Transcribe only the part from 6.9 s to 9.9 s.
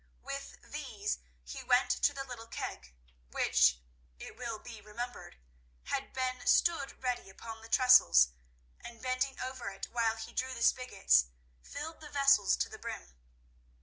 ready upon the trestles, and, bending over it